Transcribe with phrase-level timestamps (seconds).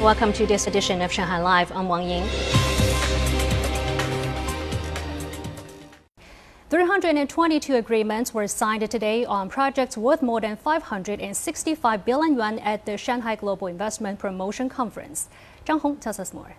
[0.00, 1.72] Welcome to this edition of Shanghai Live.
[1.72, 2.24] I'm Wang Ying.
[6.70, 12.96] 322 agreements were signed today on projects worth more than 565 billion yuan at the
[12.96, 15.28] Shanghai Global Investment Promotion Conference.
[15.66, 16.54] Zhang Hong tells us more.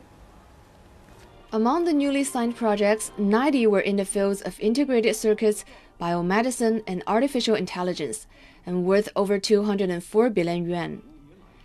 [1.54, 5.64] Among the newly signed projects, 90 were in the fields of integrated circuits,
[5.98, 8.28] biomedicine, and artificial intelligence,
[8.66, 11.02] and worth over 204 billion yuan.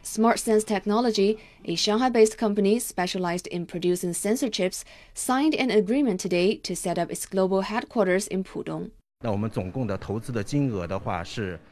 [0.04, 4.84] SmartSens Technology, a Shanghai based company specialized in producing sensor chips,
[5.14, 8.90] signed an agreement today to set up its global headquarters in Pudong.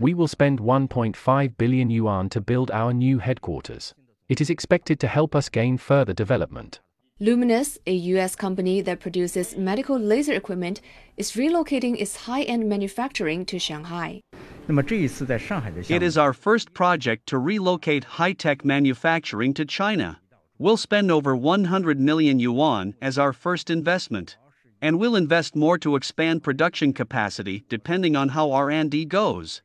[0.01, 3.95] We will spend 1.5 billion yuan to build our new headquarters.
[4.31, 6.81] It is expected to help us gain further development.
[7.23, 8.35] Lumenis, a U.S.
[8.35, 10.81] company that produces medical laser equipment,
[11.17, 14.21] is relocating its high end manufacturing to Shanghai.
[14.67, 20.19] It is our first project to relocate high tech manufacturing to China.
[20.59, 24.37] We'll spend over 100 million yuan as our first investment.
[24.81, 29.63] And we'll invest more to expand production capacity depending on how R&D goes.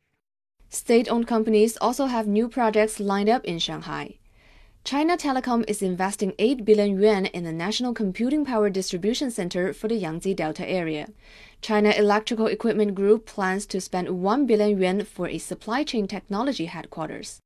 [0.69, 4.19] State-owned companies also have new projects lined up in Shanghai.
[4.87, 9.89] China Telecom is investing 8 billion yuan in the National Computing Power Distribution Center for
[9.89, 11.09] the Yangtze Delta area.
[11.61, 16.67] China Electrical Equipment Group plans to spend 1 billion yuan for a supply chain technology
[16.67, 17.41] headquarters.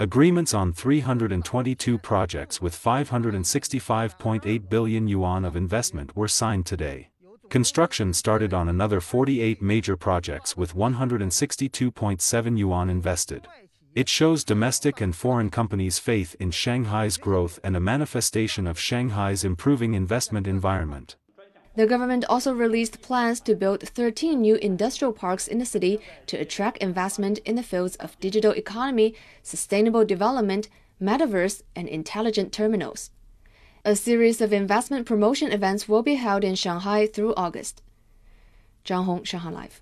[0.00, 7.10] Agreements on 322 projects with 565.8 billion yuan of investment were signed today.
[7.50, 13.46] Construction started on another 48 major projects with 162.7 yuan invested.
[13.94, 19.44] It shows domestic and foreign companies' faith in Shanghai's growth and a manifestation of Shanghai's
[19.44, 21.14] improving investment environment.
[21.76, 26.36] The government also released plans to build 13 new industrial parks in the city to
[26.36, 29.14] attract investment in the fields of digital economy,
[29.44, 30.68] sustainable development,
[31.00, 33.12] metaverse, and intelligent terminals.
[33.84, 37.80] A series of investment promotion events will be held in Shanghai through August.
[38.84, 39.80] Zhang Hong, Shanghai Live.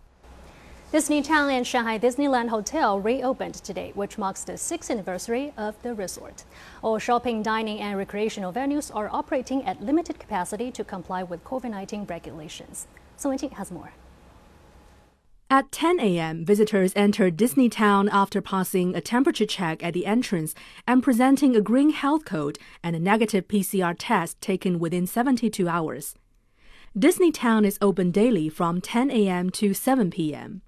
[0.93, 6.45] Disneytown and Shanghai Disneyland Hotel reopened today, which marks the sixth anniversary of the resort.
[6.83, 11.71] All shopping, dining, and recreational venues are operating at limited capacity to comply with COVID
[11.71, 12.89] 19 regulations.
[13.17, 13.95] Song Wenjing has more.
[15.49, 20.55] At 10 a.m., visitors entered Disneytown after passing a temperature check at the entrance
[20.87, 26.15] and presenting a green health code and a negative PCR test taken within 72 hours.
[26.99, 29.49] Disneytown is open daily from 10 a.m.
[29.51, 30.61] to 7 p.m.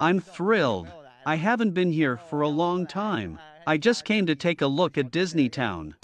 [0.00, 0.88] I'm thrilled.
[1.24, 3.38] I haven't been here for a long time.
[3.68, 5.94] I just came to take a look at Disneytown.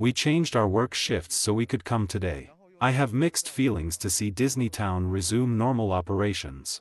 [0.00, 2.50] We changed our work shifts so we could come today.
[2.80, 6.80] I have mixed feelings to see Disneytown resume normal operations.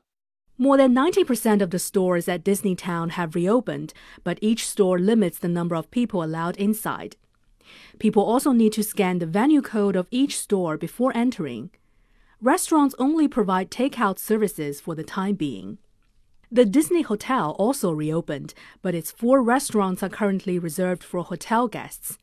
[0.57, 5.49] More than 90% of the stores at Disneytown have reopened, but each store limits the
[5.49, 7.17] number of people allowed inside.
[7.99, 11.71] People also need to scan the venue code of each store before entering.
[12.41, 15.77] Restaurants only provide takeout services for the time being.
[16.51, 22.17] The Disney Hotel also reopened, but its four restaurants are currently reserved for hotel guests.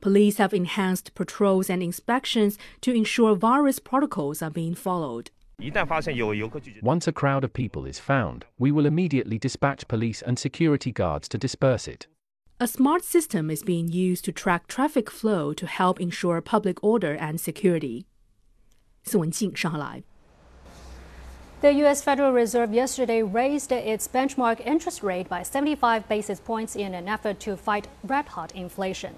[0.00, 5.30] Police have enhanced patrols and inspections to ensure virus protocols are being followed.
[6.82, 11.28] Once a crowd of people is found, we will immediately dispatch police and security guards
[11.28, 12.06] to disperse it.
[12.60, 17.14] A smart system is being used to track traffic flow to help ensure public order
[17.14, 18.06] and security.
[21.62, 22.00] The U.S.
[22.00, 27.40] Federal Reserve yesterday raised its benchmark interest rate by 75 basis points in an effort
[27.40, 29.16] to fight red hot inflation.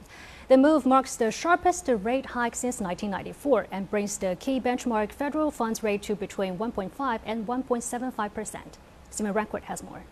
[0.48, 5.50] The move marks the sharpest rate hike since 1994 and brings the key benchmark federal
[5.50, 8.78] funds rate to between 1.5 and 1.75 percent.
[9.10, 10.04] Stephen Rancourt has more.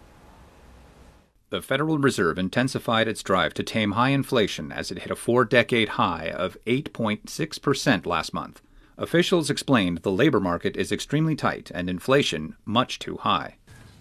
[1.54, 5.44] The Federal Reserve intensified its drive to tame high inflation as it hit a four
[5.44, 8.60] decade high of 8.6% last month.
[8.98, 13.54] Officials explained the labor market is extremely tight and inflation much too high.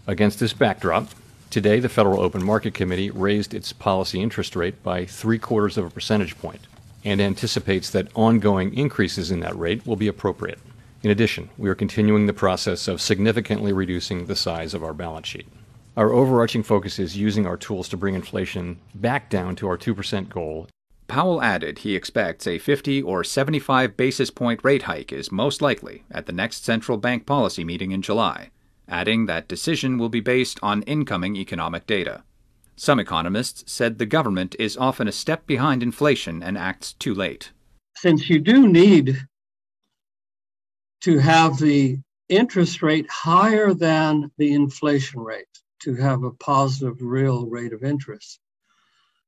[0.07, 1.09] Against this backdrop,
[1.51, 5.85] today the Federal Open Market Committee raised its policy interest rate by three quarters of
[5.85, 6.61] a percentage point
[7.05, 10.57] and anticipates that ongoing increases in that rate will be appropriate.
[11.03, 15.27] In addition, we are continuing the process of significantly reducing the size of our balance
[15.27, 15.45] sheet.
[15.95, 20.27] Our overarching focus is using our tools to bring inflation back down to our 2%
[20.27, 20.67] goal.
[21.07, 26.03] Powell added he expects a 50 or 75 basis point rate hike is most likely
[26.09, 28.49] at the next central bank policy meeting in July,
[28.87, 32.23] adding that decision will be based on incoming economic data.
[32.75, 37.51] Some economists said the government is often a step behind inflation and acts too late.
[37.97, 39.27] Since you do need
[41.01, 41.99] to have the
[42.29, 45.45] interest rate higher than the inflation rate,
[45.83, 48.39] to have a positive real rate of interest.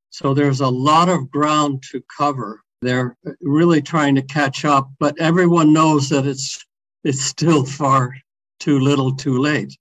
[0.10, 2.62] So there's a lot of ground to cover.
[2.82, 6.66] They're really trying to catch up, but everyone knows that it's
[7.04, 8.16] it's still far
[8.60, 9.78] too little too late.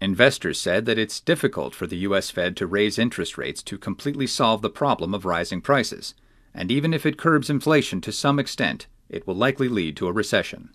[0.00, 2.30] Investors said that it's difficult for the U.S.
[2.30, 6.14] Fed to raise interest rates to completely solve the problem of rising prices.
[6.54, 10.12] And even if it curbs inflation to some extent, it will likely lead to a
[10.12, 10.70] recession.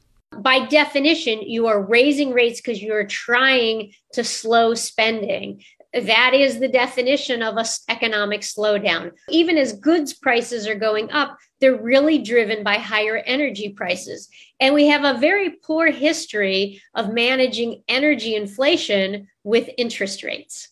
[0.45, 5.63] By definition, you are raising rates because you are trying to slow spending.
[5.91, 9.13] That is the definition of an economic slowdown.
[9.27, 14.29] Even as goods prices are going up, they're really driven by higher energy prices.
[14.59, 20.69] And we have a very poor history of managing energy inflation with interest rates.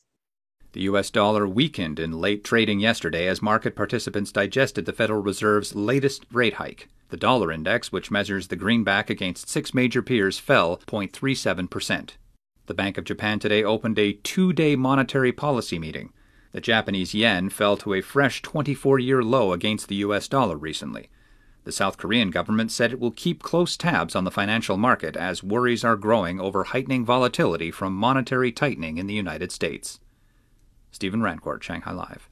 [0.73, 5.75] The US dollar weakened in late trading yesterday as market participants digested the Federal Reserve's
[5.75, 6.89] latest rate hike.
[7.09, 12.11] The dollar index, which measures the greenback against six major peers, fell 0.37%.
[12.65, 16.11] The Bank of Japan today opened a two day monetary policy meeting.
[16.53, 21.09] The Japanese yen fell to a fresh 24 year low against the US dollar recently.
[21.65, 25.43] The South Korean government said it will keep close tabs on the financial market as
[25.43, 29.99] worries are growing over heightening volatility from monetary tightening in the United States.
[30.93, 32.29] Stephen Rancourt, Shanghai Live.